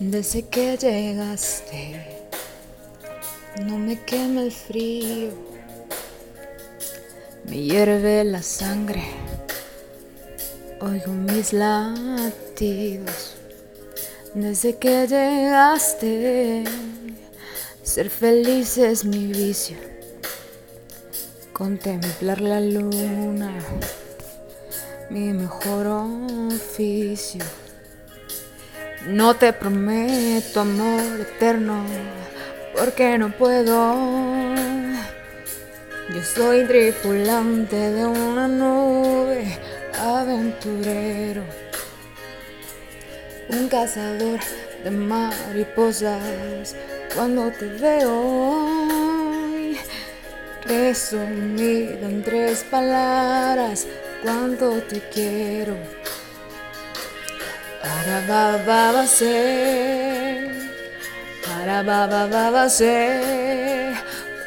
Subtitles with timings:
[0.00, 2.24] Desde que llegaste,
[3.66, 5.28] no me quema el frío,
[7.44, 9.04] me hierve la sangre,
[10.80, 13.34] oigo mis latidos.
[14.32, 16.64] Desde que llegaste,
[17.82, 19.76] ser feliz es mi vicio,
[21.52, 23.52] contemplar la luna,
[25.10, 27.44] mi mejor oficio.
[29.06, 31.86] No te prometo amor eterno,
[32.76, 34.54] porque no puedo.
[36.14, 39.58] Yo soy tripulante de una nube,
[39.98, 41.42] aventurero,
[43.48, 44.38] un cazador
[44.84, 46.76] de mariposas.
[47.14, 48.68] Cuando te veo,
[50.66, 53.86] resumido en tres palabras,
[54.22, 55.99] cuánto te quiero.
[57.82, 58.92] Para ba ba
[62.20, 62.68] para ba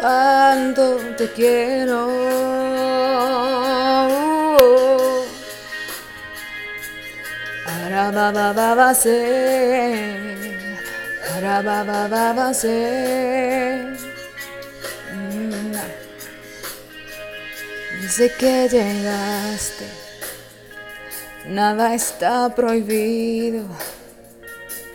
[0.00, 2.08] cuánto te quiero.
[7.64, 8.52] Para ba ba
[11.28, 12.52] para ba ba ba.
[15.14, 15.74] Mm,
[18.38, 20.09] que llegaste.
[21.46, 23.64] Nada está prohibido,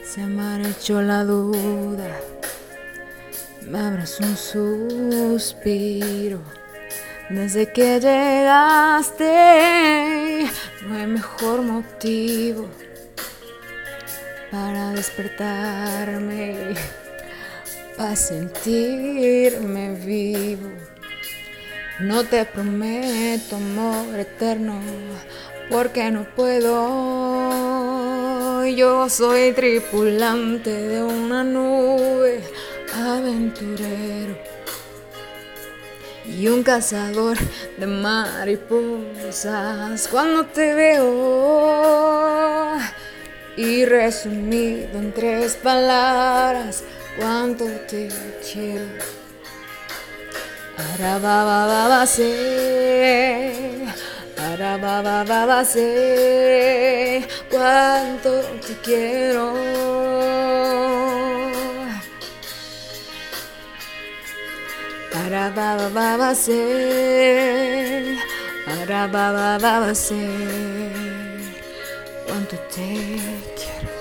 [0.04, 0.22] se
[0.70, 2.08] hecho la duda,
[3.62, 6.40] me abras un suspiro.
[7.30, 9.26] Desde que llegaste,
[10.88, 12.70] no hay mejor motivo
[14.52, 16.76] para despertarme,
[17.98, 20.70] para sentirme vivo.
[22.00, 24.80] No te prometo amor eterno,
[25.70, 27.56] porque no puedo.
[28.66, 32.42] Yo soy tripulante de una nube,
[32.94, 34.36] aventurero
[36.26, 37.38] y un cazador
[37.78, 38.88] de mariposas.
[40.08, 42.16] Cuando te veo
[43.56, 46.84] y resumido en tres palabras,
[47.18, 48.10] cuánto te
[48.52, 48.86] quiero.
[50.76, 53.75] Para ba ba ba ba sé,
[54.58, 59.54] para ba sé, cuánto te quiero.
[65.12, 68.16] Para ba sé,
[68.66, 70.16] para ba sé,
[72.26, 73.10] cuánto te
[73.58, 73.95] quiero.